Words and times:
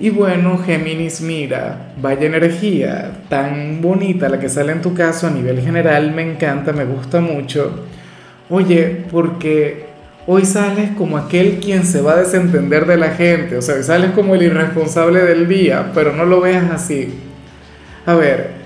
Y 0.00 0.08
bueno, 0.08 0.56
Géminis, 0.56 1.20
mira, 1.20 1.92
vaya 2.00 2.26
energía 2.26 3.10
tan 3.28 3.82
bonita 3.82 4.30
la 4.30 4.40
que 4.40 4.48
sale 4.48 4.72
en 4.72 4.80
tu 4.80 4.94
caso 4.94 5.26
a 5.26 5.30
nivel 5.30 5.60
general, 5.60 6.12
me 6.12 6.22
encanta, 6.22 6.72
me 6.72 6.86
gusta 6.86 7.20
mucho. 7.20 7.84
Oye, 8.48 9.04
porque 9.10 9.84
hoy 10.26 10.46
sales 10.46 10.92
como 10.96 11.18
aquel 11.18 11.60
quien 11.60 11.84
se 11.84 12.00
va 12.00 12.14
a 12.14 12.20
desentender 12.20 12.86
de 12.86 12.96
la 12.96 13.10
gente, 13.10 13.58
o 13.58 13.62
sea, 13.62 13.82
sales 13.82 14.12
como 14.12 14.34
el 14.34 14.42
irresponsable 14.42 15.20
del 15.20 15.46
día, 15.46 15.90
pero 15.94 16.14
no 16.14 16.24
lo 16.24 16.40
veas 16.40 16.70
así. 16.70 17.12
A 18.06 18.14
ver, 18.14 18.59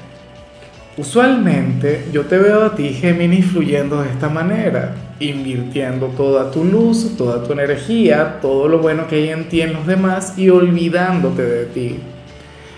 usualmente 0.97 2.07
yo 2.13 2.23
te 2.23 2.39
veo 2.39 2.65
a 2.65 2.75
ti, 2.75 2.91
Géminis, 2.91 3.47
fluyendo 3.47 4.03
de 4.03 4.11
esta 4.11 4.29
manera 4.29 4.95
invirtiendo 5.21 6.09
toda 6.09 6.51
tu 6.51 6.65
luz, 6.65 7.17
toda 7.17 7.45
tu 7.45 7.53
energía, 7.53 8.41
todo 8.41 8.69
lo 8.69 8.79
bueno 8.79 9.07
que 9.07 9.17
hay 9.17 9.29
en 9.31 9.49
ti 9.49 9.61
en 9.61 9.73
los 9.73 9.87
demás 9.87 10.35
y 10.37 10.51
olvidándote 10.51 11.43
de 11.43 11.65
ti. 11.67 11.99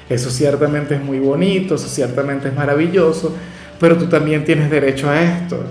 Eso 0.08 0.30
ciertamente 0.30 0.94
es 0.94 1.02
muy 1.02 1.18
bonito, 1.18 1.74
eso 1.74 1.88
ciertamente 1.88 2.48
es 2.48 2.54
maravilloso, 2.54 3.34
pero 3.80 3.96
tú 3.96 4.06
también 4.06 4.44
tienes 4.44 4.70
derecho 4.70 5.10
a 5.10 5.20
esto. 5.20 5.64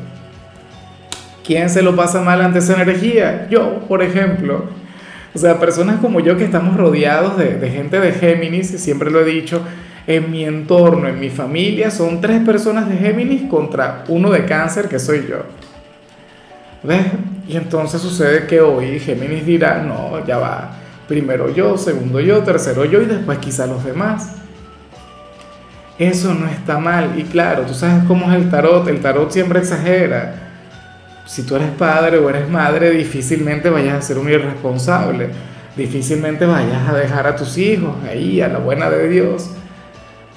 ¿Quién 1.46 1.70
se 1.70 1.82
lo 1.82 1.96
pasa 1.96 2.22
mal 2.22 2.42
ante 2.42 2.60
esa 2.60 2.82
energía? 2.82 3.48
Yo, 3.50 3.80
por 3.88 4.02
ejemplo. 4.02 4.66
O 5.34 5.38
sea, 5.38 5.60
personas 5.60 6.00
como 6.00 6.20
yo 6.20 6.38
que 6.38 6.46
estamos 6.46 6.76
rodeados 6.76 7.38
de, 7.38 7.70
gente 7.70 8.00
de 8.00 8.14
Géminis, 8.14 8.68
siempre 8.68 9.12
lo 9.12 9.22
he 9.22 9.26
dicho, 9.26 9.62
en 10.08 10.32
mi 10.32 10.46
entorno, 10.46 11.08
en 11.08 11.20
mi 11.20 11.30
familia, 11.30 11.90
son 11.90 12.22
tres 12.22 12.44
personas 12.44 12.88
de 12.88 12.98
Géminis 12.98 13.50
contra 13.50 14.04
uno 14.08 14.30
de 14.30 14.46
cáncer 14.46 14.88
que 14.88 15.00
soy 15.00 15.26
yo. 15.28 15.44
¿Ves? 16.84 17.06
Y 17.48 17.58
entonces 17.58 18.02
sucede 18.02 18.46
que 18.46 18.62
hoy 18.62 19.00
Géminis 19.00 19.46
dirá, 19.46 19.82
no, 19.82 20.26
ya 20.26 20.38
va, 20.38 20.72
primero 21.08 21.54
yo, 21.54 21.78
segundo 21.78 22.20
yo, 22.20 22.44
tercero 22.44 22.86
yo 22.86 23.02
y 23.02 23.06
después 23.06 23.40
quizá 23.40 23.66
los 23.66 23.84
demás. 23.84 24.36
Eso 25.98 26.34
no 26.34 26.48
está 26.48 26.78
mal. 26.78 27.18
Y 27.18 27.24
claro, 27.24 27.64
tú 27.64 27.74
sabes 27.74 28.04
cómo 28.06 28.30
es 28.30 28.38
el 28.38 28.50
tarot. 28.50 28.88
El 28.88 29.00
tarot 29.00 29.32
siempre 29.32 29.60
exagera. 29.60 30.36
Si 31.26 31.44
tú 31.44 31.56
eres 31.56 31.70
padre 31.72 32.18
o 32.18 32.30
eres 32.30 32.50
madre, 32.50 32.92
difícilmente 32.92 33.70
vayas 33.70 33.96
a 33.96 34.02
ser 34.02 34.18
un 34.18 34.30
irresponsable. 34.30 35.30
Difícilmente 35.76 36.46
vayas 36.46 36.88
a 36.88 36.94
dejar 36.94 37.28
a 37.28 37.36
tus 37.36 37.58
hijos 37.58 37.96
ahí, 38.10 38.42
a 38.42 38.48
la 38.48 38.60
buena 38.60 38.90
de 38.90 39.08
Dios. 39.08 39.50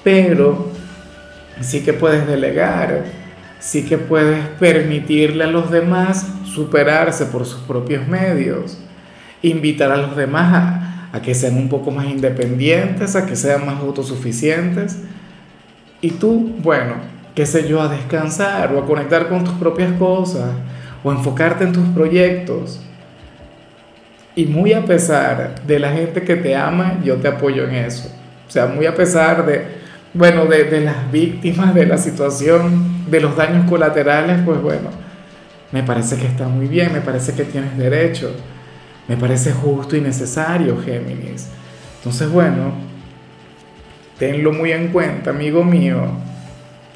Pero 0.03 0.71
sí 1.61 1.81
que 1.83 1.93
puedes 1.93 2.27
delegar 2.27 3.03
sí 3.59 3.83
que 3.83 3.97
puedes 3.97 4.45
permitirle 4.59 5.43
a 5.43 5.47
los 5.47 5.69
demás 5.69 6.25
superarse 6.45 7.25
por 7.25 7.45
sus 7.45 7.61
propios 7.61 8.07
medios, 8.07 8.77
invitar 9.41 9.91
a 9.91 9.97
los 9.97 10.15
demás 10.15 10.81
a, 11.11 11.21
que 11.21 11.35
sean 11.35 11.57
un 11.57 11.69
poco 11.69 11.91
más 11.91 12.05
independientes, 12.05 13.15
a 13.15 13.25
que 13.25 13.35
sean 13.35 13.65
más 13.65 13.79
autosuficientes. 13.81 14.99
Y 16.01 16.11
tú, 16.11 16.55
bueno, 16.59 16.95
qué 17.35 17.45
sé 17.45 17.67
yo, 17.67 17.81
a 17.81 17.89
descansar 17.89 18.73
o 18.73 18.79
a 18.79 18.85
conectar 18.85 19.27
con 19.27 19.43
tus 19.43 19.53
propias 19.55 19.91
cosas 19.93 20.51
o 21.03 21.11
enfocarte 21.11 21.65
en 21.65 21.73
tus 21.73 21.87
proyectos. 21.89 22.79
Y 24.35 24.45
muy 24.45 24.71
a 24.71 24.85
pesar 24.85 25.55
de 25.65 25.79
la 25.79 25.91
gente 25.91 26.21
que 26.21 26.37
te 26.37 26.55
ama, 26.55 26.99
yo 27.03 27.15
te 27.17 27.27
apoyo 27.27 27.67
en 27.67 27.75
eso. 27.75 28.09
O 28.47 28.51
sea, 28.51 28.67
muy 28.67 28.85
a 28.85 28.95
pesar 28.95 29.45
de, 29.45 29.78
bueno, 30.13 30.45
de, 30.45 30.63
de 30.65 30.81
las 30.81 31.11
víctimas 31.11 31.73
de 31.73 31.85
la 31.85 31.97
situación 31.97 33.05
de 33.09 33.21
los 33.21 33.35
daños 33.35 33.69
colaterales, 33.69 34.39
pues 34.45 34.61
bueno, 34.61 34.89
me 35.71 35.83
parece 35.83 36.17
que 36.17 36.25
está 36.25 36.47
muy 36.47 36.67
bien, 36.67 36.93
me 36.93 37.01
parece 37.01 37.33
que 37.33 37.43
tienes 37.43 37.77
derecho, 37.77 38.31
me 39.07 39.17
parece 39.17 39.51
justo 39.51 39.95
y 39.95 40.01
necesario, 40.01 40.81
Géminis. 40.81 41.47
Entonces, 41.97 42.29
bueno, 42.29 42.71
tenlo 44.17 44.51
muy 44.51 44.71
en 44.71 44.89
cuenta, 44.89 45.29
amigo 45.31 45.63
mío, 45.63 46.03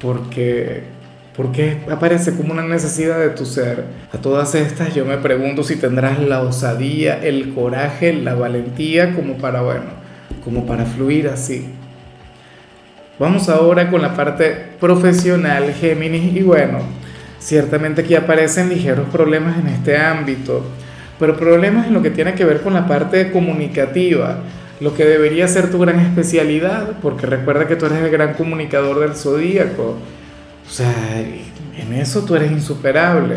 porque 0.00 0.94
porque 1.36 1.78
aparece 1.90 2.36
como 2.36 2.52
una 2.52 2.62
necesidad 2.62 3.18
de 3.18 3.30
tu 3.30 3.44
ser. 3.44 3.84
A 4.12 4.18
todas 4.18 4.54
estas 4.54 4.94
yo 4.94 5.04
me 5.04 5.16
pregunto 5.16 5.64
si 5.64 5.76
tendrás 5.76 6.20
la 6.20 6.42
osadía, 6.42 7.20
el 7.22 7.52
coraje, 7.54 8.12
la 8.12 8.34
valentía 8.34 9.14
como 9.14 9.36
para, 9.38 9.62
bueno, 9.62 9.86
como 10.44 10.64
para 10.64 10.84
fluir 10.84 11.28
así. 11.28 11.66
Vamos 13.16 13.48
ahora 13.48 13.90
con 13.90 14.02
la 14.02 14.16
parte 14.16 14.56
profesional, 14.80 15.72
Géminis, 15.72 16.34
y 16.34 16.42
bueno, 16.42 16.80
ciertamente 17.38 18.02
aquí 18.02 18.16
aparecen 18.16 18.68
ligeros 18.68 19.08
problemas 19.08 19.56
en 19.56 19.68
este 19.68 19.96
ámbito, 19.96 20.64
pero 21.20 21.36
problemas 21.36 21.86
en 21.86 21.94
lo 21.94 22.02
que 22.02 22.10
tiene 22.10 22.34
que 22.34 22.44
ver 22.44 22.60
con 22.60 22.74
la 22.74 22.88
parte 22.88 23.30
comunicativa, 23.30 24.38
lo 24.80 24.96
que 24.96 25.04
debería 25.04 25.46
ser 25.46 25.70
tu 25.70 25.78
gran 25.78 26.00
especialidad, 26.00 26.94
porque 27.00 27.26
recuerda 27.26 27.68
que 27.68 27.76
tú 27.76 27.86
eres 27.86 27.98
el 27.98 28.10
gran 28.10 28.34
comunicador 28.34 28.98
del 28.98 29.14
zodíaco, 29.14 29.96
o 30.66 30.70
sea, 30.70 30.92
en 31.20 31.92
eso 31.92 32.24
tú 32.24 32.34
eres 32.34 32.50
insuperable. 32.50 33.36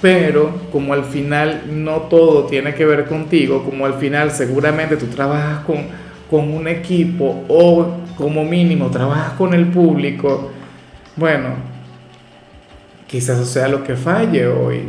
Pero 0.00 0.62
como 0.72 0.94
al 0.94 1.04
final 1.04 1.62
no 1.70 2.02
todo 2.02 2.46
tiene 2.46 2.74
que 2.74 2.84
ver 2.84 3.06
contigo, 3.06 3.64
como 3.64 3.86
al 3.86 3.94
final 3.94 4.30
seguramente 4.32 4.96
tú 4.96 5.06
trabajas 5.06 5.64
con, 5.64 5.86
con 6.28 6.52
un 6.52 6.66
equipo 6.66 7.44
o 7.48 8.01
como 8.16 8.44
mínimo 8.44 8.90
trabajas 8.90 9.32
con 9.32 9.54
el 9.54 9.66
público, 9.66 10.50
bueno, 11.16 11.50
quizás 13.06 13.38
eso 13.38 13.46
sea 13.46 13.68
lo 13.68 13.84
que 13.84 13.96
falle 13.96 14.46
hoy. 14.46 14.88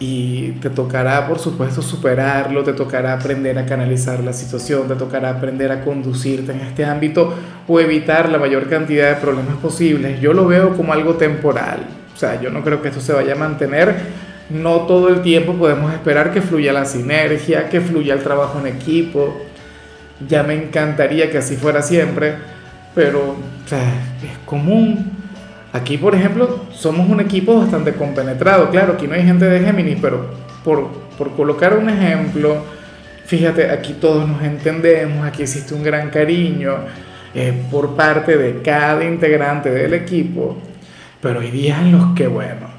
Y 0.00 0.52
te 0.60 0.70
tocará, 0.70 1.26
por 1.28 1.38
supuesto, 1.38 1.80
superarlo, 1.80 2.64
te 2.64 2.72
tocará 2.72 3.14
aprender 3.14 3.58
a 3.58 3.64
canalizar 3.64 4.20
la 4.22 4.32
situación, 4.32 4.88
te 4.88 4.96
tocará 4.96 5.30
aprender 5.30 5.70
a 5.70 5.82
conducirte 5.82 6.52
en 6.52 6.60
este 6.60 6.84
ámbito 6.84 7.32
o 7.66 7.80
evitar 7.80 8.28
la 8.28 8.38
mayor 8.38 8.68
cantidad 8.68 9.08
de 9.08 9.20
problemas 9.20 9.56
posibles. 9.56 10.20
Yo 10.20 10.32
lo 10.32 10.46
veo 10.46 10.76
como 10.76 10.92
algo 10.92 11.14
temporal, 11.14 11.86
o 12.14 12.18
sea, 12.18 12.40
yo 12.40 12.50
no 12.50 12.62
creo 12.62 12.82
que 12.82 12.88
esto 12.88 13.00
se 13.00 13.12
vaya 13.12 13.34
a 13.34 13.36
mantener. 13.36 14.24
No 14.50 14.80
todo 14.80 15.08
el 15.08 15.22
tiempo 15.22 15.54
podemos 15.54 15.92
esperar 15.92 16.32
que 16.32 16.42
fluya 16.42 16.72
la 16.72 16.84
sinergia, 16.84 17.70
que 17.70 17.80
fluya 17.80 18.14
el 18.14 18.22
trabajo 18.22 18.58
en 18.60 18.66
equipo 18.66 19.34
ya 20.28 20.42
me 20.42 20.54
encantaría 20.54 21.30
que 21.30 21.38
así 21.38 21.56
fuera 21.56 21.82
siempre, 21.82 22.34
pero 22.94 23.36
es 23.70 24.38
común. 24.44 25.12
Aquí, 25.72 25.98
por 25.98 26.14
ejemplo, 26.14 26.66
somos 26.72 27.08
un 27.08 27.20
equipo 27.20 27.58
bastante 27.58 27.92
compenetrado. 27.94 28.70
Claro, 28.70 28.92
aquí 28.94 29.08
no 29.08 29.14
hay 29.14 29.24
gente 29.24 29.44
de 29.46 29.60
Géminis, 29.60 29.98
pero 30.00 30.30
por, 30.62 30.88
por 31.18 31.32
colocar 31.32 31.76
un 31.76 31.88
ejemplo, 31.88 32.64
fíjate, 33.26 33.70
aquí 33.70 33.94
todos 33.94 34.28
nos 34.28 34.42
entendemos, 34.42 35.26
aquí 35.26 35.42
existe 35.42 35.74
un 35.74 35.82
gran 35.82 36.10
cariño 36.10 36.76
eh, 37.34 37.52
por 37.70 37.96
parte 37.96 38.36
de 38.36 38.62
cada 38.62 39.04
integrante 39.04 39.70
del 39.70 39.94
equipo, 39.94 40.56
pero 41.20 41.40
hay 41.40 41.50
días 41.50 41.80
en 41.80 41.92
los 41.92 42.14
que, 42.14 42.28
bueno, 42.28 42.73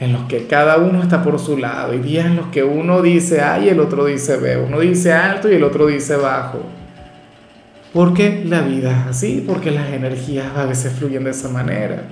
en 0.00 0.12
los 0.12 0.24
que 0.24 0.46
cada 0.46 0.78
uno 0.78 1.02
está 1.02 1.22
por 1.22 1.38
su 1.38 1.56
lado, 1.56 1.92
hay 1.92 1.98
días 1.98 2.26
en 2.26 2.36
los 2.36 2.46
que 2.48 2.62
uno 2.62 3.00
dice 3.00 3.40
A 3.40 3.60
y 3.60 3.68
el 3.68 3.80
otro 3.80 4.06
dice 4.06 4.36
B, 4.36 4.56
uno 4.58 4.80
dice 4.80 5.12
alto 5.12 5.50
y 5.50 5.54
el 5.54 5.64
otro 5.64 5.86
dice 5.86 6.16
bajo. 6.16 6.60
Porque 7.92 8.42
la 8.44 8.62
vida 8.62 8.90
es 8.90 9.06
así, 9.06 9.44
porque 9.46 9.70
las 9.70 9.88
energías 9.90 10.48
a 10.56 10.66
veces 10.66 10.92
fluyen 10.94 11.22
de 11.22 11.30
esa 11.30 11.48
manera. 11.48 12.02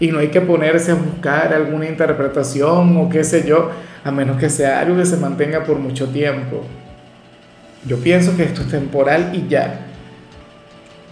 Y 0.00 0.08
no 0.08 0.18
hay 0.18 0.28
que 0.28 0.40
ponerse 0.40 0.90
a 0.90 0.96
buscar 0.96 1.54
alguna 1.54 1.88
interpretación 1.88 2.96
o 2.96 3.08
qué 3.08 3.22
sé 3.22 3.46
yo, 3.46 3.70
a 4.02 4.10
menos 4.10 4.38
que 4.38 4.50
sea 4.50 4.80
algo 4.80 4.96
que 4.96 5.06
se 5.06 5.16
mantenga 5.16 5.62
por 5.62 5.78
mucho 5.78 6.08
tiempo. 6.08 6.64
Yo 7.86 7.98
pienso 7.98 8.36
que 8.36 8.42
esto 8.42 8.62
es 8.62 8.68
temporal 8.68 9.30
y 9.34 9.46
ya. 9.46 9.86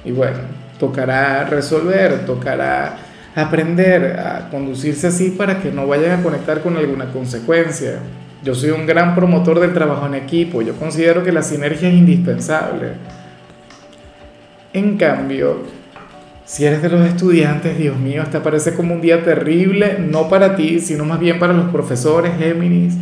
Y 0.04 0.10
bueno, 0.10 0.38
tocará 0.80 1.44
resolver, 1.44 2.26
tocará 2.26 2.96
aprender 3.34 4.18
a 4.18 4.48
conducirse 4.50 5.06
así 5.06 5.30
para 5.30 5.60
que 5.60 5.70
no 5.70 5.86
vayan 5.86 6.20
a 6.20 6.22
conectar 6.22 6.60
con 6.60 6.76
alguna 6.76 7.12
consecuencia. 7.12 7.98
Yo 8.42 8.54
soy 8.54 8.70
un 8.70 8.86
gran 8.86 9.14
promotor 9.14 9.60
del 9.60 9.72
trabajo 9.72 10.06
en 10.06 10.14
equipo, 10.14 10.62
yo 10.62 10.74
considero 10.74 11.22
que 11.22 11.32
la 11.32 11.42
sinergia 11.42 11.88
es 11.88 11.94
indispensable. 11.94 12.88
En 14.72 14.96
cambio, 14.96 15.62
si 16.44 16.64
eres 16.64 16.82
de 16.82 16.88
los 16.88 17.06
estudiantes, 17.06 17.78
Dios 17.78 17.96
mío, 17.96 18.22
esta 18.22 18.42
parece 18.42 18.74
como 18.74 18.94
un 18.94 19.00
día 19.00 19.22
terrible, 19.22 19.98
no 20.00 20.28
para 20.28 20.56
ti, 20.56 20.80
sino 20.80 21.04
más 21.04 21.20
bien 21.20 21.38
para 21.38 21.52
los 21.52 21.70
profesores, 21.70 22.32
Géminis. 22.38 22.94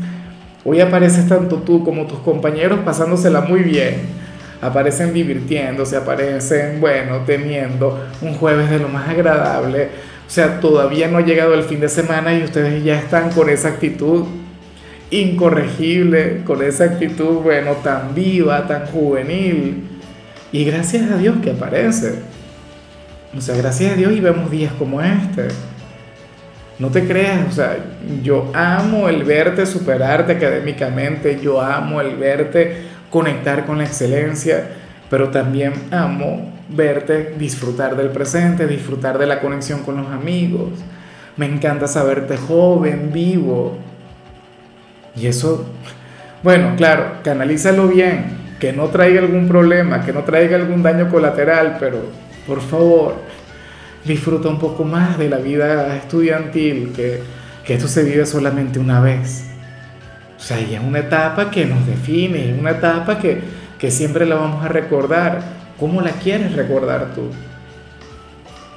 Hoy 0.64 0.80
apareces 0.80 1.26
tanto 1.26 1.56
tú 1.56 1.82
como 1.82 2.06
tus 2.06 2.18
compañeros 2.18 2.80
pasándosela 2.84 3.40
muy 3.40 3.60
bien, 3.60 3.94
aparecen 4.60 5.14
divirtiéndose, 5.14 5.96
aparecen, 5.96 6.80
bueno, 6.80 7.20
teniendo 7.24 7.98
un 8.20 8.34
jueves 8.34 8.68
de 8.68 8.78
lo 8.78 8.88
más 8.88 9.08
agradable. 9.08 9.88
O 10.30 10.32
sea, 10.32 10.60
todavía 10.60 11.08
no 11.08 11.18
ha 11.18 11.22
llegado 11.22 11.54
el 11.54 11.64
fin 11.64 11.80
de 11.80 11.88
semana 11.88 12.32
y 12.32 12.44
ustedes 12.44 12.84
ya 12.84 12.96
están 12.96 13.32
con 13.32 13.50
esa 13.50 13.66
actitud 13.66 14.26
incorregible, 15.10 16.44
con 16.44 16.62
esa 16.62 16.84
actitud, 16.84 17.40
bueno, 17.42 17.72
tan 17.82 18.14
viva, 18.14 18.64
tan 18.68 18.86
juvenil. 18.86 19.88
Y 20.52 20.64
gracias 20.64 21.10
a 21.10 21.16
Dios 21.16 21.38
que 21.42 21.50
aparece. 21.50 22.20
O 23.36 23.40
sea, 23.40 23.56
gracias 23.56 23.94
a 23.94 23.96
Dios 23.96 24.12
y 24.12 24.20
vemos 24.20 24.52
días 24.52 24.72
como 24.74 25.02
este. 25.02 25.48
No 26.78 26.90
te 26.90 27.08
creas, 27.08 27.48
o 27.48 27.52
sea, 27.52 27.76
yo 28.22 28.52
amo 28.54 29.08
el 29.08 29.24
verte 29.24 29.66
superarte 29.66 30.30
académicamente, 30.30 31.40
yo 31.42 31.60
amo 31.60 32.00
el 32.00 32.14
verte 32.14 32.84
conectar 33.10 33.66
con 33.66 33.78
la 33.78 33.84
excelencia, 33.84 34.62
pero 35.10 35.30
también 35.30 35.72
amo 35.90 36.59
verte 36.70 37.34
disfrutar 37.38 37.96
del 37.96 38.10
presente, 38.10 38.66
disfrutar 38.66 39.18
de 39.18 39.26
la 39.26 39.40
conexión 39.40 39.82
con 39.82 39.96
los 39.96 40.06
amigos. 40.08 40.70
Me 41.36 41.46
encanta 41.46 41.86
saberte 41.86 42.36
joven, 42.36 43.10
vivo. 43.12 43.78
Y 45.16 45.26
eso, 45.26 45.66
bueno, 46.42 46.74
claro, 46.76 47.14
canalízalo 47.24 47.88
bien, 47.88 48.38
que 48.58 48.72
no 48.72 48.86
traiga 48.86 49.20
algún 49.20 49.48
problema, 49.48 50.04
que 50.04 50.12
no 50.12 50.22
traiga 50.22 50.56
algún 50.56 50.82
daño 50.82 51.08
colateral, 51.08 51.76
pero 51.80 51.98
por 52.46 52.60
favor, 52.60 53.14
disfruta 54.04 54.48
un 54.48 54.58
poco 54.58 54.84
más 54.84 55.18
de 55.18 55.28
la 55.28 55.38
vida 55.38 55.96
estudiantil, 55.96 56.92
que, 56.94 57.22
que 57.64 57.74
esto 57.74 57.88
se 57.88 58.04
vive 58.04 58.26
solamente 58.26 58.78
una 58.78 59.00
vez. 59.00 59.46
O 60.38 60.42
sea, 60.42 60.60
y 60.60 60.74
es 60.74 60.80
una 60.80 61.00
etapa 61.00 61.50
que 61.50 61.66
nos 61.66 61.86
define, 61.86 62.56
una 62.58 62.70
etapa 62.70 63.18
que, 63.18 63.40
que 63.78 63.90
siempre 63.90 64.24
la 64.24 64.36
vamos 64.36 64.64
a 64.64 64.68
recordar. 64.68 65.59
¿Cómo 65.80 66.02
la 66.02 66.12
quieres 66.12 66.54
recordar 66.54 67.14
tú? 67.14 67.22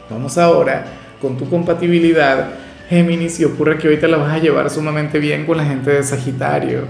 Vamos 0.09 0.37
ahora 0.37 0.85
con 1.21 1.37
tu 1.37 1.49
compatibilidad, 1.49 2.51
Géminis, 2.89 3.39
y 3.41 3.45
ocurre 3.45 3.77
que 3.77 3.87
ahorita 3.87 4.07
la 4.07 4.17
vas 4.17 4.33
a 4.33 4.39
llevar 4.39 4.69
sumamente 4.69 5.19
bien 5.19 5.45
con 5.45 5.57
la 5.57 5.65
gente 5.65 5.91
de 5.91 6.03
Sagitario, 6.03 6.87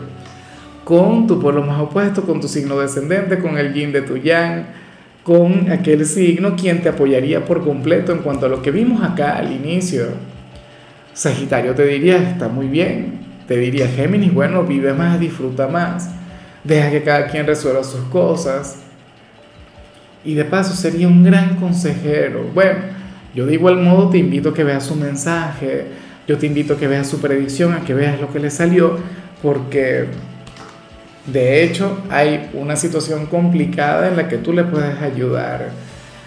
con 0.83 1.27
tu 1.27 1.41
pueblo 1.41 1.63
más 1.63 1.81
opuesto, 1.81 2.21
con 2.21 2.39
tu 2.39 2.47
signo 2.47 2.79
descendente, 2.79 3.39
con 3.39 3.57
el 3.57 3.73
yin 3.73 3.91
de 3.91 4.03
tu 4.03 4.17
yang 4.17 4.65
con 5.23 5.71
aquel 5.71 6.05
signo 6.05 6.55
quien 6.55 6.81
te 6.81 6.89
apoyaría 6.89 7.45
por 7.45 7.63
completo 7.63 8.11
en 8.11 8.19
cuanto 8.19 8.45
a 8.45 8.49
lo 8.49 8.61
que 8.61 8.71
vimos 8.71 9.01
acá 9.01 9.37
al 9.37 9.51
inicio. 9.51 10.07
Sagitario 11.13 11.73
te 11.73 11.85
diría, 11.85 12.17
está 12.17 12.49
muy 12.49 12.67
bien. 12.67 13.21
Te 13.47 13.57
diría 13.57 13.87
Géminis, 13.87 14.33
bueno, 14.33 14.63
vive 14.63 14.93
más, 14.93 15.19
disfruta 15.19 15.67
más. 15.67 16.09
Deja 16.63 16.91
que 16.91 17.03
cada 17.03 17.27
quien 17.27 17.47
resuelva 17.47 17.83
sus 17.83 18.01
cosas. 18.05 18.82
Y 20.25 20.35
de 20.35 20.45
paso 20.45 20.75
sería 20.75 21.07
un 21.07 21.23
gran 21.23 21.57
consejero. 21.57 22.49
Bueno, 22.53 22.79
yo 23.35 23.45
de 23.45 23.53
igual 23.53 23.77
modo 23.77 24.09
te 24.09 24.17
invito 24.17 24.49
a 24.49 24.53
que 24.53 24.63
veas 24.63 24.85
su 24.85 24.95
mensaje. 24.95 25.87
Yo 26.27 26.37
te 26.37 26.47
invito 26.47 26.73
a 26.73 26.77
que 26.77 26.87
veas 26.87 27.07
su 27.07 27.19
predicción, 27.19 27.73
a 27.73 27.81
que 27.81 27.93
veas 27.93 28.19
lo 28.21 28.31
que 28.31 28.39
le 28.39 28.49
salió. 28.49 28.97
Porque 29.41 30.07
de 31.25 31.63
hecho, 31.63 31.99
hay 32.09 32.49
una 32.53 32.75
situación 32.75 33.27
complicada 33.27 34.09
en 34.09 34.17
la 34.17 34.27
que 34.27 34.37
tú 34.37 34.51
le 34.51 34.65
puedes 34.65 35.01
ayudar, 35.01 35.69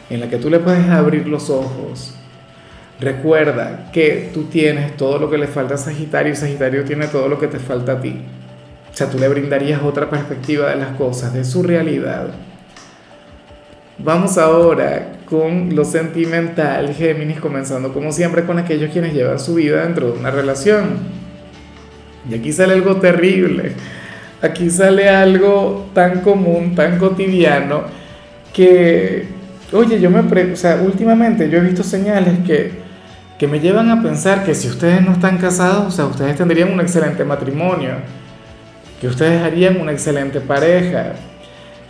en 0.08 0.20
la 0.20 0.30
que 0.30 0.38
tú 0.38 0.48
le 0.48 0.58
puedes 0.58 0.88
abrir 0.88 1.26
los 1.26 1.50
ojos. 1.50 2.14
Recuerda 2.98 3.90
que 3.92 4.30
tú 4.32 4.44
tienes 4.44 4.96
todo 4.96 5.18
lo 5.18 5.28
que 5.28 5.36
le 5.36 5.48
falta 5.48 5.74
a 5.74 5.78
Sagitario 5.78 6.32
y 6.32 6.36
Sagitario 6.36 6.84
tiene 6.84 7.08
todo 7.08 7.28
lo 7.28 7.38
que 7.38 7.46
te 7.46 7.58
falta 7.58 7.92
a 7.92 8.00
ti. 8.00 8.16
O 8.90 8.96
sea, 8.96 9.10
tú 9.10 9.18
le 9.18 9.28
brindarías 9.28 9.82
otra 9.82 10.08
perspectiva 10.08 10.70
de 10.70 10.76
las 10.76 10.96
cosas, 10.96 11.34
de 11.34 11.44
su 11.44 11.62
realidad. 11.62 12.28
Vamos 13.98 14.38
ahora 14.38 15.12
con 15.28 15.74
lo 15.74 15.84
sentimental, 15.84 16.94
Géminis, 16.94 17.40
comenzando 17.40 17.92
como 17.92 18.12
siempre 18.12 18.44
con 18.44 18.58
aquellos 18.58 18.92
quienes 18.92 19.14
llevan 19.14 19.38
su 19.38 19.54
vida 19.54 19.82
dentro 19.84 20.12
de 20.12 20.18
una 20.18 20.30
relación. 20.30 20.98
Y 22.30 22.34
aquí 22.34 22.52
sale 22.52 22.74
algo 22.74 22.96
terrible 22.96 23.72
aquí 24.42 24.70
sale 24.70 25.08
algo 25.08 25.86
tan 25.94 26.20
común, 26.20 26.74
tan 26.74 26.98
cotidiano, 26.98 27.84
que, 28.52 29.26
oye, 29.72 30.00
yo 30.00 30.10
me 30.10 30.22
pre 30.22 30.52
o 30.52 30.56
sea, 30.56 30.76
últimamente 30.76 31.48
yo 31.50 31.58
he 31.58 31.62
visto 31.62 31.82
señales 31.82 32.38
que, 32.46 32.72
que 33.38 33.46
me 33.46 33.60
llevan 33.60 33.90
a 33.90 34.02
pensar 34.02 34.44
que 34.44 34.54
si 34.54 34.68
ustedes 34.68 35.02
no 35.02 35.12
están 35.12 35.38
casados, 35.38 35.86
o 35.86 35.90
sea, 35.90 36.06
ustedes 36.06 36.36
tendrían 36.36 36.72
un 36.72 36.80
excelente 36.80 37.24
matrimonio, 37.24 37.92
que 39.00 39.08
ustedes 39.08 39.42
harían 39.42 39.80
una 39.80 39.92
excelente 39.92 40.40
pareja. 40.40 41.12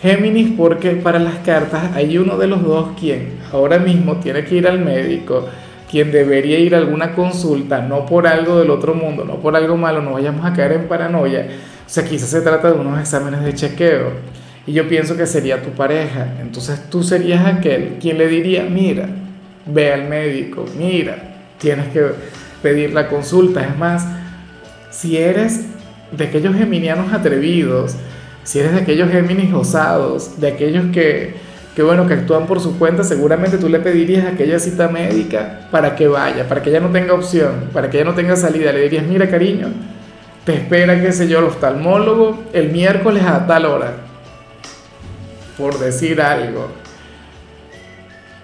Géminis, 0.03 0.53
porque 0.57 0.91
para 0.93 1.19
las 1.19 1.37
cartas 1.39 1.93
hay 1.95 2.19
uno 2.19 2.37
de 2.37 2.47
los 2.47 2.63
dos 2.63 2.91
quien 2.99 3.39
ahora 3.53 3.79
mismo 3.79 4.17
tiene 4.17 4.45
que 4.45 4.57
ir 4.57 4.69
al 4.69 4.79
médico, 4.79 5.47
quien 5.91 6.13
debería 6.13 6.59
ir 6.59 6.75
a 6.75 6.79
alguna 6.79 7.15
consulta, 7.15 7.81
no 7.81 8.05
por 8.05 8.27
algo 8.27 8.59
del 8.59 8.71
otro 8.71 8.95
mundo, 8.95 9.25
no 9.25 9.37
por 9.37 9.57
algo 9.57 9.77
malo, 9.77 10.03
no 10.03 10.13
vayamos 10.13 10.45
a 10.45 10.53
caer 10.53 10.73
en 10.73 10.89
paranoia, 10.89 11.47
o 11.87 11.89
sea, 11.89 12.05
quizás 12.05 12.29
se 12.29 12.41
trata 12.41 12.73
de 12.73 12.79
unos 12.79 13.01
exámenes 13.01 13.43
de 13.43 13.55
chequeo 13.55 14.11
y 14.67 14.73
yo 14.73 14.89
pienso 14.89 15.17
que 15.17 15.27
sería 15.27 15.63
tu 15.63 15.71
pareja. 15.71 16.35
Entonces 16.41 16.91
tú 16.91 17.03
serías 17.03 17.47
aquel 17.47 17.99
quien 18.01 18.19
le 18.19 18.27
diría, 18.27 18.65
mira, 18.65 19.09
ve 19.65 19.93
al 19.93 20.09
médico, 20.09 20.65
mira, 20.77 21.17
tienes 21.59 21.89
que 21.89 22.03
pedir 22.63 22.93
la 22.93 23.09
consulta. 23.09 23.65
Es 23.65 23.79
más, 23.79 24.07
si 24.91 25.17
eres 25.17 25.67
de 26.11 26.25
aquellos 26.25 26.57
geminianos 26.57 27.13
atrevidos, 27.13 27.95
si 28.47 28.61
eres 28.61 28.73
de 28.73 28.81
aquellos 28.83 29.11
Géminis 29.11 29.53
osados, 29.53 30.41
de 30.41 30.47
aquellos 30.47 30.93
que, 30.93 31.35
que, 31.75 31.83
bueno, 31.83 32.07
que 32.07 32.15
actúan 32.15 32.47
por 32.47 32.61
su 32.61 32.79
cuenta, 32.79 33.03
seguramente 33.03 33.59
tú 33.59 33.69
le 33.69 33.81
pedirías 33.81 34.25
aquella 34.25 34.61
cita 34.61 34.89
médica 34.89 35.67
para 35.73 35.97
que 35.97 36.07
vaya, 36.07 36.49
para 36.49 36.63
que 36.63 36.71
ella 36.71 36.79
no 36.79 36.91
tenga 36.91 37.13
opción, 37.13 37.71
para 37.73 37.91
que 37.91 37.99
ella 37.99 38.07
no 38.09 38.15
tenga 38.15 38.37
salida. 38.37 38.73
Le 38.73 38.83
dirías, 38.83 39.05
mira 39.05 39.29
cariño, 39.29 39.73
te 40.45 40.55
espera, 40.55 41.01
qué 41.01 41.11
sé 41.11 41.27
yo, 41.27 41.41
el 41.41 41.47
oftalmólogo 41.47 42.45
el 42.53 42.71
miércoles 42.71 43.25
a 43.25 43.49
tal 43.49 43.67
hora, 43.67 43.95
por 45.59 45.81
decir 45.81 46.21
algo. 46.21 46.69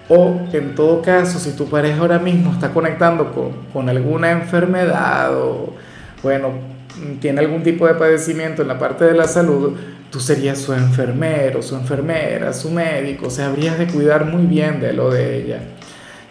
O 0.09 0.41
en 0.51 0.75
todo 0.75 1.01
caso, 1.01 1.39
si 1.39 1.55
tu 1.55 1.69
pareja 1.69 2.01
ahora 2.01 2.19
mismo 2.19 2.51
está 2.51 2.71
conectando 2.71 3.31
con, 3.31 3.53
con 3.71 3.87
alguna 3.87 4.31
enfermedad 4.31 5.33
o, 5.33 5.73
bueno, 6.21 6.72
tiene 7.19 7.39
algún 7.39 7.63
tipo 7.63 7.87
de 7.87 7.95
padecimiento 7.95 8.61
en 8.61 8.67
la 8.67 8.79
parte 8.79 9.05
de 9.05 9.13
la 9.13 9.27
salud, 9.27 9.73
tú 10.09 10.19
serías 10.19 10.59
su 10.59 10.73
enfermero, 10.73 11.61
su 11.61 11.75
enfermera, 11.75 12.53
su 12.53 12.69
médico, 12.71 13.27
o 13.27 13.29
sea, 13.29 13.47
habrías 13.47 13.77
de 13.77 13.87
cuidar 13.87 14.25
muy 14.25 14.45
bien 14.45 14.79
de 14.79 14.93
lo 14.93 15.11
de 15.11 15.37
ella. 15.37 15.59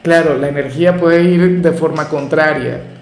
Claro, 0.02 0.36
la 0.36 0.48
energía 0.48 0.96
puede 0.96 1.22
ir 1.24 1.62
de 1.62 1.72
forma 1.72 2.08
contraria 2.08 2.92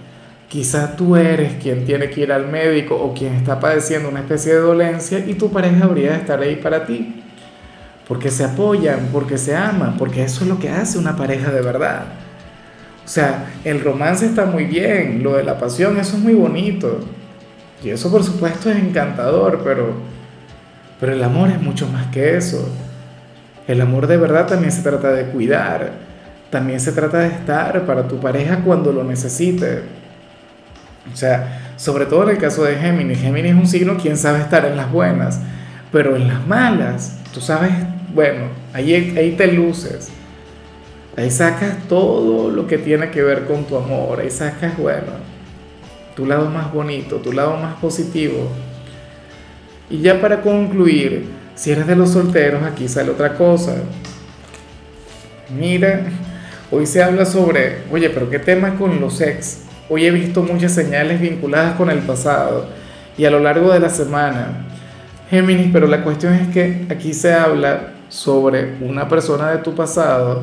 Quizás 0.50 0.96
tú 0.96 1.14
eres 1.14 1.62
quien 1.62 1.84
tiene 1.84 2.10
que 2.10 2.22
ir 2.22 2.32
al 2.32 2.48
médico 2.48 2.96
o 2.96 3.14
quien 3.14 3.34
está 3.34 3.60
padeciendo 3.60 4.08
una 4.08 4.18
especie 4.18 4.52
de 4.52 4.58
dolencia 4.58 5.20
y 5.24 5.34
tu 5.34 5.52
pareja 5.52 5.84
habría 5.84 6.10
de 6.10 6.16
estar 6.16 6.40
ahí 6.40 6.56
para 6.56 6.86
ti. 6.86 7.22
Porque 8.08 8.32
se 8.32 8.42
apoyan, 8.42 9.10
porque 9.12 9.38
se 9.38 9.54
aman, 9.54 9.96
porque 9.96 10.24
eso 10.24 10.42
es 10.42 10.50
lo 10.50 10.58
que 10.58 10.68
hace 10.68 10.98
una 10.98 11.14
pareja 11.14 11.52
de 11.52 11.60
verdad. 11.60 12.02
O 13.04 13.08
sea, 13.08 13.52
el 13.62 13.80
romance 13.80 14.26
está 14.26 14.44
muy 14.44 14.64
bien, 14.64 15.22
lo 15.22 15.36
de 15.36 15.44
la 15.44 15.56
pasión, 15.56 15.96
eso 15.98 16.16
es 16.16 16.22
muy 16.22 16.34
bonito. 16.34 16.98
Y 17.82 17.90
eso 17.90 18.10
por 18.10 18.22
supuesto 18.24 18.70
es 18.70 18.76
encantador, 18.76 19.62
pero, 19.64 19.94
pero 20.98 21.12
el 21.12 21.22
amor 21.22 21.50
es 21.50 21.60
mucho 21.60 21.86
más 21.88 22.06
que 22.08 22.36
eso. 22.36 22.68
El 23.66 23.80
amor 23.80 24.06
de 24.06 24.16
verdad 24.16 24.46
también 24.46 24.72
se 24.72 24.82
trata 24.82 25.12
de 25.12 25.26
cuidar, 25.26 25.92
también 26.50 26.80
se 26.80 26.92
trata 26.92 27.20
de 27.20 27.28
estar 27.28 27.86
para 27.86 28.06
tu 28.06 28.18
pareja 28.18 28.58
cuando 28.64 28.92
lo 28.92 29.04
necesite. 29.04 29.82
O 31.12 31.16
sea, 31.16 31.72
sobre 31.76 32.06
todo 32.06 32.24
en 32.24 32.30
el 32.30 32.38
caso 32.38 32.64
de 32.64 32.76
Géminis, 32.76 33.20
Géminis 33.20 33.52
es 33.52 33.58
un 33.58 33.66
signo 33.66 33.96
quien 33.96 34.16
sabe 34.16 34.40
estar 34.40 34.64
en 34.66 34.76
las 34.76 34.90
buenas, 34.92 35.40
pero 35.90 36.16
en 36.16 36.28
las 36.28 36.46
malas, 36.46 37.18
tú 37.32 37.40
sabes, 37.40 37.72
bueno, 38.14 38.46
ahí, 38.74 38.92
ahí 39.16 39.34
te 39.36 39.46
luces, 39.46 40.10
ahí 41.16 41.30
sacas 41.30 41.76
todo 41.88 42.50
lo 42.50 42.66
que 42.66 42.78
tiene 42.78 43.10
que 43.10 43.22
ver 43.22 43.46
con 43.46 43.64
tu 43.64 43.76
amor, 43.76 44.20
ahí 44.20 44.30
sacas, 44.30 44.76
bueno, 44.76 45.29
tu 46.20 46.26
lado 46.26 46.50
más 46.50 46.70
bonito, 46.70 47.16
tu 47.16 47.32
lado 47.32 47.56
más 47.56 47.76
positivo. 47.76 48.46
Y 49.88 50.02
ya 50.02 50.20
para 50.20 50.42
concluir, 50.42 51.24
si 51.54 51.70
eres 51.70 51.86
de 51.86 51.96
los 51.96 52.10
solteros, 52.10 52.62
aquí 52.62 52.88
sale 52.88 53.10
otra 53.10 53.36
cosa. 53.36 53.76
Mira, 55.58 56.02
hoy 56.70 56.84
se 56.84 57.02
habla 57.02 57.24
sobre, 57.24 57.84
oye, 57.90 58.10
pero 58.10 58.28
¿qué 58.28 58.38
tema 58.38 58.76
con 58.76 59.00
los 59.00 59.18
ex? 59.22 59.62
Hoy 59.88 60.04
he 60.04 60.10
visto 60.10 60.42
muchas 60.42 60.74
señales 60.74 61.22
vinculadas 61.22 61.74
con 61.76 61.88
el 61.88 62.00
pasado 62.00 62.66
y 63.16 63.24
a 63.24 63.30
lo 63.30 63.40
largo 63.40 63.72
de 63.72 63.80
la 63.80 63.88
semana. 63.88 64.66
Géminis, 65.30 65.70
pero 65.72 65.86
la 65.86 66.04
cuestión 66.04 66.34
es 66.34 66.48
que 66.48 66.84
aquí 66.90 67.14
se 67.14 67.32
habla 67.32 67.94
sobre 68.10 68.74
una 68.82 69.08
persona 69.08 69.52
de 69.52 69.58
tu 69.58 69.74
pasado 69.74 70.42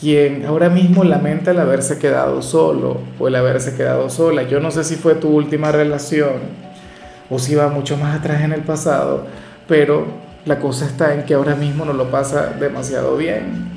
quien 0.00 0.44
ahora 0.46 0.68
mismo 0.68 1.04
lamenta 1.04 1.52
el 1.52 1.60
haberse 1.60 1.98
quedado 1.98 2.42
solo 2.42 2.98
o 3.18 3.28
el 3.28 3.36
haberse 3.36 3.74
quedado 3.74 4.10
sola. 4.10 4.42
Yo 4.42 4.60
no 4.60 4.70
sé 4.70 4.84
si 4.84 4.96
fue 4.96 5.14
tu 5.14 5.28
última 5.28 5.72
relación 5.72 6.64
o 7.30 7.38
si 7.38 7.54
va 7.54 7.68
mucho 7.68 7.96
más 7.96 8.18
atrás 8.18 8.42
en 8.42 8.52
el 8.52 8.60
pasado, 8.62 9.26
pero 9.66 10.06
La 10.46 10.58
cosa 10.58 10.84
está 10.84 11.14
en 11.14 11.24
que 11.24 11.32
ahora 11.32 11.54
mismo 11.54 11.86
no 11.86 11.94
lo 11.94 12.10
pasa 12.10 12.48
demasiado 12.60 13.16
bien. 13.16 13.72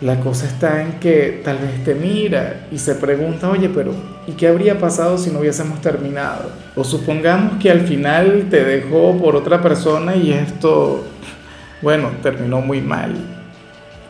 La 0.00 0.20
cosa 0.20 0.46
está 0.46 0.80
en 0.82 1.00
que 1.00 1.40
tal 1.44 1.58
vez 1.58 1.82
te 1.84 1.94
mira 1.96 2.66
y 2.70 2.78
se 2.78 2.94
pregunta, 2.94 3.50
oye, 3.50 3.68
pero 3.68 3.92
¿y 4.28 4.32
qué 4.32 4.46
habría 4.46 4.78
pasado 4.78 5.18
si 5.18 5.30
no 5.30 5.40
hubiésemos 5.40 5.80
terminado? 5.80 6.50
O 6.76 6.84
supongamos 6.84 7.60
que 7.60 7.70
al 7.70 7.80
final 7.80 8.46
te 8.48 8.64
dejó 8.64 9.16
por 9.18 9.34
otra 9.34 9.60
persona 9.60 10.14
y 10.14 10.32
esto, 10.32 11.04
bueno, 11.82 12.10
terminó 12.22 12.60
muy 12.60 12.80
mal. 12.80 13.12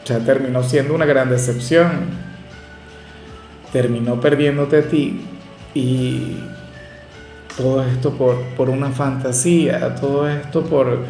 O 0.05 0.19
terminó 0.19 0.63
siendo 0.63 0.95
una 0.95 1.07
gran 1.07 1.31
decepción. 1.31 1.91
Terminó 3.73 4.21
perdiéndote 4.21 4.79
a 4.79 4.83
ti 4.83 5.21
y 5.75 6.39
todo 7.57 7.83
esto 7.85 8.13
por, 8.13 8.41
por 8.57 8.69
una 8.69 8.91
fantasía, 8.91 9.95
todo 9.95 10.29
esto 10.29 10.65
por 10.65 11.01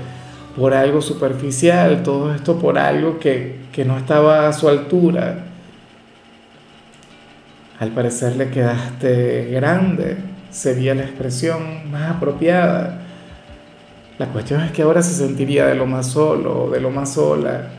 por 0.56 0.74
algo 0.74 1.00
superficial, 1.00 2.02
todo 2.02 2.34
esto 2.34 2.58
por 2.58 2.78
algo 2.78 3.18
que, 3.18 3.60
no 3.86 3.96
estaba 3.96 4.48
a 4.48 4.52
su 4.52 4.68
altura. 4.68 5.46
Al 7.78 7.90
parecer 7.90 8.36
le 8.36 8.50
quedaste 8.50 9.50
grande, 9.50 10.18
sería 10.50 10.94
la 10.94 11.02
expresión 11.02 11.90
más 11.90 12.12
apropiada. 12.12 13.00
La 14.18 14.26
cuestión 14.26 14.62
es 14.62 14.70
que 14.72 14.82
ahora 14.82 15.02
se 15.02 15.14
sentiría 15.14 15.66
de 15.66 15.74
lo 15.74 15.86
más 15.86 16.06
solo, 16.08 16.70
de 16.70 16.80
lo 16.80 16.90
más 16.90 17.14
sola. 17.14 17.70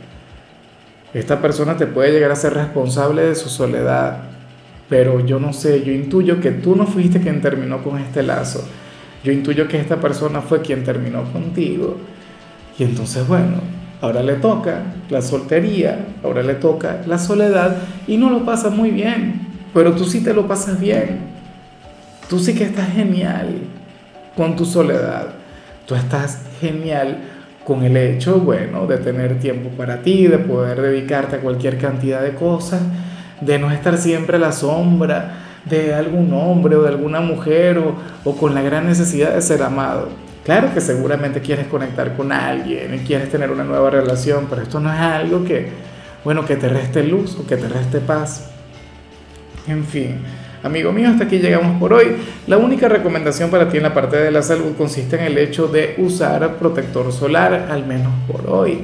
Esta 1.13 1.41
persona 1.41 1.77
te 1.77 1.85
puede 1.85 2.11
llegar 2.11 2.31
a 2.31 2.35
ser 2.35 2.55
responsable 2.55 3.23
de 3.23 3.35
su 3.35 3.49
soledad, 3.49 4.17
pero 4.89 5.23
yo 5.25 5.39
no 5.39 5.53
sé, 5.53 5.83
yo 5.83 5.91
intuyo 5.91 6.41
que 6.41 6.51
tú 6.51 6.75
no 6.75 6.87
fuiste 6.87 7.21
quien 7.21 7.41
terminó 7.41 7.83
con 7.83 7.99
este 7.99 8.23
lazo. 8.23 8.67
Yo 9.23 9.31
intuyo 9.31 9.67
que 9.67 9.79
esta 9.79 9.97
persona 9.97 10.41
fue 10.41 10.61
quien 10.61 10.83
terminó 10.83 11.23
contigo. 11.31 11.97
Y 12.77 12.83
entonces, 12.83 13.27
bueno, 13.27 13.57
ahora 14.01 14.23
le 14.23 14.33
toca 14.33 14.81
la 15.09 15.21
soltería, 15.21 16.07
ahora 16.23 16.41
le 16.41 16.55
toca 16.55 17.03
la 17.05 17.19
soledad 17.19 17.77
y 18.07 18.17
no 18.17 18.29
lo 18.29 18.43
pasa 18.43 18.69
muy 18.69 18.89
bien, 18.89 19.47
pero 19.73 19.93
tú 19.93 20.05
sí 20.05 20.21
te 20.21 20.33
lo 20.33 20.47
pasas 20.47 20.79
bien. 20.79 21.19
Tú 22.27 22.39
sí 22.39 22.55
que 22.55 22.63
estás 22.63 22.91
genial 22.91 23.49
con 24.35 24.55
tu 24.55 24.65
soledad. 24.65 25.27
Tú 25.85 25.95
estás 25.95 26.41
genial 26.59 27.17
con 27.65 27.83
el 27.83 27.95
hecho, 27.95 28.39
bueno, 28.39 28.87
de 28.87 28.97
tener 28.97 29.39
tiempo 29.39 29.69
para 29.69 30.01
ti, 30.01 30.27
de 30.27 30.39
poder 30.39 30.81
dedicarte 30.81 31.37
a 31.37 31.39
cualquier 31.39 31.77
cantidad 31.77 32.21
de 32.21 32.33
cosas, 32.33 32.81
de 33.41 33.59
no 33.59 33.71
estar 33.71 33.97
siempre 33.97 34.37
a 34.37 34.39
la 34.39 34.51
sombra 34.51 35.39
de 35.65 35.93
algún 35.93 36.33
hombre 36.33 36.75
o 36.75 36.83
de 36.83 36.89
alguna 36.89 37.21
mujer 37.21 37.77
o, 37.77 37.95
o 38.23 38.35
con 38.35 38.53
la 38.53 38.61
gran 38.61 38.85
necesidad 38.85 39.33
de 39.33 39.41
ser 39.41 39.63
amado. 39.63 40.09
Claro 40.43 40.73
que 40.73 40.81
seguramente 40.81 41.39
quieres 41.39 41.67
conectar 41.67 42.17
con 42.17 42.31
alguien 42.33 42.93
y 42.93 42.99
quieres 42.99 43.29
tener 43.29 43.49
una 43.49 43.63
nueva 43.63 43.89
relación, 43.89 44.47
pero 44.49 44.61
esto 44.61 44.79
no 44.81 44.91
es 44.93 44.99
algo 44.99 45.45
que, 45.45 45.69
bueno, 46.25 46.45
que 46.45 46.57
te 46.57 46.67
reste 46.67 47.03
luz 47.03 47.37
o 47.39 47.47
que 47.47 47.55
te 47.55 47.69
reste 47.69 47.99
paz. 47.99 48.49
En 49.67 49.85
fin, 49.85 50.17
amigo 50.63 50.91
mío, 50.91 51.09
hasta 51.09 51.25
aquí 51.25 51.39
llegamos 51.39 51.79
por 51.79 51.93
hoy. 51.93 52.15
La 52.47 52.57
única 52.57 52.87
recomendación 52.89 53.49
para 53.49 53.69
ti 53.69 53.77
en 53.77 53.83
la 53.83 53.93
parte 53.93 54.17
de 54.17 54.31
la 54.31 54.41
salud 54.41 54.75
consiste 54.77 55.17
en 55.17 55.23
el 55.23 55.37
hecho 55.37 55.67
de 55.67 55.95
usar 55.97 56.55
protector 56.55 57.11
solar, 57.11 57.67
al 57.69 57.85
menos 57.85 58.11
por 58.31 58.49
hoy. 58.49 58.83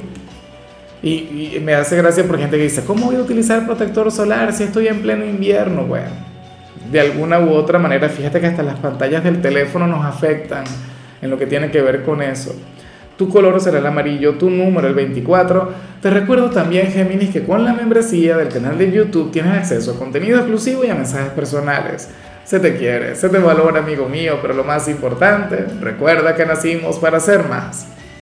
Y, 1.02 1.54
y 1.56 1.60
me 1.64 1.74
hace 1.74 1.96
gracia 1.96 2.24
por 2.24 2.38
gente 2.38 2.56
que 2.56 2.64
dice, 2.64 2.84
¿cómo 2.84 3.06
voy 3.06 3.16
a 3.16 3.20
utilizar 3.20 3.64
protector 3.64 4.12
solar 4.12 4.52
si 4.52 4.64
estoy 4.64 4.88
en 4.88 5.00
pleno 5.00 5.24
invierno? 5.24 5.84
Bueno, 5.84 6.10
de 6.90 7.00
alguna 7.00 7.40
u 7.40 7.52
otra 7.52 7.78
manera, 7.78 8.08
fíjate 8.08 8.40
que 8.40 8.46
hasta 8.46 8.62
las 8.62 8.78
pantallas 8.78 9.24
del 9.24 9.40
teléfono 9.40 9.86
nos 9.86 10.04
afectan 10.04 10.64
en 11.22 11.30
lo 11.30 11.38
que 11.38 11.46
tiene 11.46 11.70
que 11.70 11.80
ver 11.80 12.02
con 12.02 12.20
eso. 12.20 12.54
Tu 13.20 13.28
color 13.28 13.60
será 13.60 13.80
el 13.80 13.86
amarillo, 13.86 14.36
tu 14.36 14.48
número 14.48 14.88
el 14.88 14.94
24. 14.94 15.68
Te 16.00 16.08
recuerdo 16.08 16.48
también, 16.48 16.90
Géminis, 16.90 17.28
que 17.28 17.44
con 17.44 17.66
la 17.66 17.74
membresía 17.74 18.34
del 18.38 18.48
canal 18.48 18.78
de 18.78 18.90
YouTube 18.90 19.30
tienes 19.30 19.58
acceso 19.58 19.90
a 19.90 19.98
contenido 19.98 20.38
exclusivo 20.38 20.86
y 20.86 20.88
a 20.88 20.94
mensajes 20.94 21.28
personales. 21.32 22.08
Se 22.44 22.60
te 22.60 22.78
quiere, 22.78 23.14
se 23.16 23.28
te 23.28 23.36
valora, 23.36 23.80
amigo 23.80 24.08
mío, 24.08 24.38
pero 24.40 24.54
lo 24.54 24.64
más 24.64 24.88
importante, 24.88 25.66
recuerda 25.82 26.34
que 26.34 26.46
nacimos 26.46 26.98
para 26.98 27.20
ser 27.20 27.46
más. 27.46 27.88